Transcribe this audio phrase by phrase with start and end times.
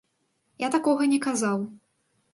[0.63, 1.57] Я такога не казаў.